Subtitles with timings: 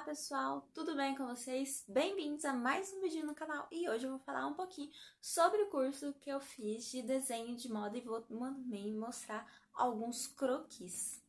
[0.00, 1.84] pessoal, tudo bem com vocês?
[1.86, 4.90] Bem-vindos a mais um vídeo no canal e hoje eu vou falar um pouquinho
[5.20, 10.26] sobre o curso que eu fiz de desenho de moda e vou também mostrar alguns
[10.26, 11.22] croquis.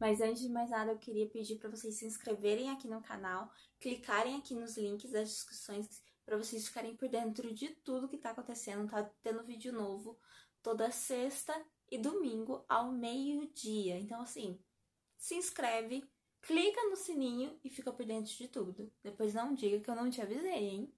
[0.00, 3.52] Mas antes de mais nada, eu queria pedir para vocês se inscreverem aqui no canal,
[3.78, 8.30] clicarem aqui nos links das descrições para vocês ficarem por dentro de tudo que tá
[8.30, 10.18] acontecendo, tá tendo vídeo novo
[10.62, 11.54] toda sexta
[11.90, 13.98] e domingo ao meio-dia.
[14.00, 14.58] Então assim,
[15.18, 16.02] se inscreve,
[16.46, 18.92] clica no sininho e fica por dentro de tudo.
[19.02, 20.94] Depois não diga que eu não te avisei, hein?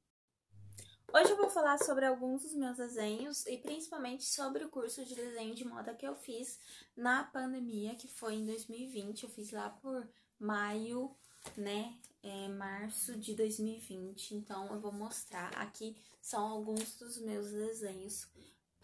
[1.12, 5.14] Hoje eu vou falar sobre alguns dos meus desenhos e principalmente sobre o curso de
[5.14, 6.58] desenho de moda que eu fiz
[6.96, 9.22] na pandemia, que foi em 2020.
[9.22, 10.06] Eu fiz lá por
[10.38, 11.16] maio,
[11.56, 11.96] né?
[12.22, 14.34] É, março de 2020.
[14.34, 18.26] Então eu vou mostrar aqui são alguns dos meus desenhos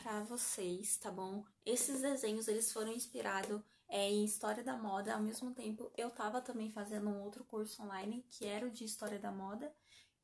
[0.03, 1.45] para vocês, tá bom?
[1.65, 5.15] Esses desenhos eles foram inspirados é, em História da Moda.
[5.15, 8.85] Ao mesmo tempo, eu tava também fazendo um outro curso online, que era o de
[8.85, 9.73] História da Moda,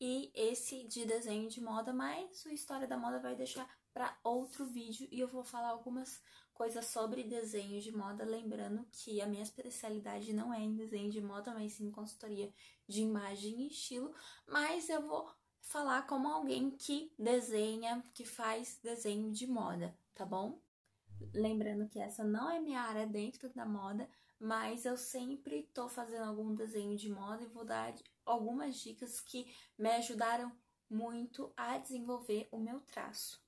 [0.00, 4.64] e esse de desenho de moda, mas o História da Moda vai deixar para outro
[4.64, 6.20] vídeo e eu vou falar algumas
[6.52, 11.20] coisas sobre desenho de moda, lembrando que a minha especialidade não é em desenho de
[11.20, 12.52] moda, mas sim em consultoria
[12.86, 14.12] de imagem e estilo,
[14.46, 15.28] mas eu vou
[15.60, 20.60] falar como alguém que desenha, que faz desenho de moda, tá bom?
[21.34, 26.24] Lembrando que essa não é minha área dentro da moda, mas eu sempre tô fazendo
[26.24, 30.52] algum desenho de moda e vou dar algumas dicas que me ajudaram
[30.88, 33.42] muito a desenvolver o meu traço.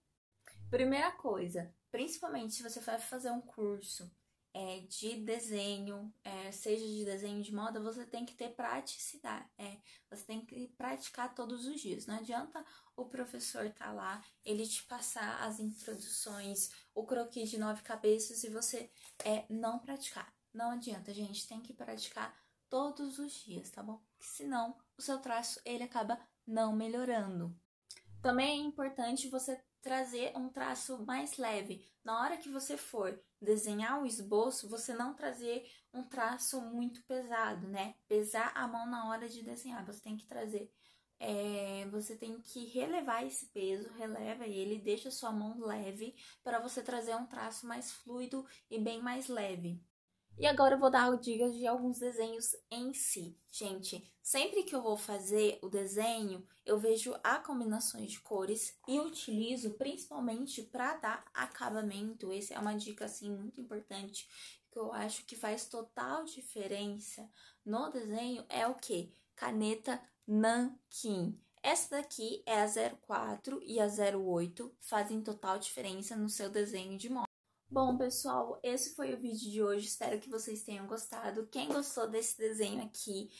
[0.68, 4.10] Primeira coisa, principalmente se você vai fazer um curso
[4.52, 9.48] é, de desenho, é, seja de desenho de moda, você tem que ter praticidade.
[9.56, 9.78] É,
[10.10, 12.06] você tem que praticar todos os dias.
[12.06, 12.64] Não adianta
[12.96, 18.42] o professor estar tá lá, ele te passar as introduções, o croquis de nove cabeças
[18.42, 18.90] e você
[19.24, 20.32] é, não praticar.
[20.52, 22.36] Não adianta, gente, tem que praticar
[22.68, 24.00] todos os dias, tá bom?
[24.16, 27.56] Porque senão o seu traço ele acaba não melhorando.
[28.22, 31.86] Também é importante você trazer um traço mais leve.
[32.04, 37.66] Na hora que você for desenhar o esboço, você não trazer um traço muito pesado,
[37.66, 37.94] né?
[38.06, 39.84] Pesar a mão na hora de desenhar.
[39.86, 40.70] Você tem que trazer.
[41.18, 46.82] É, você tem que relevar esse peso, releva ele, deixa sua mão leve para você
[46.82, 49.82] trazer um traço mais fluido e bem mais leve.
[50.38, 53.36] E agora eu vou dar dicas de alguns desenhos em si.
[53.50, 58.98] Gente, sempre que eu vou fazer o desenho, eu vejo a combinações de cores e
[58.98, 62.32] utilizo principalmente para dar acabamento.
[62.32, 64.26] Essa é uma dica assim muito importante
[64.70, 67.28] que eu acho que faz total diferença
[67.64, 69.12] no desenho é o que?
[69.34, 71.38] Caneta Nankin.
[71.62, 72.66] Essa daqui é a
[73.06, 77.29] 04 e a 08, fazem total diferença no seu desenho de moda.
[77.70, 79.86] Bom, pessoal, esse foi o vídeo de hoje.
[79.86, 81.46] Espero que vocês tenham gostado.
[81.46, 83.30] Quem gostou desse desenho aqui,